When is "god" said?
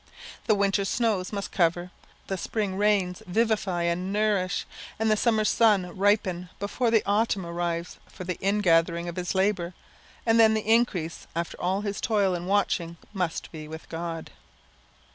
13.89-14.31